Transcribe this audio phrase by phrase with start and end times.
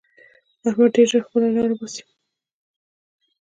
[0.67, 2.03] احمد ډېر ژر خپله لاره باسي.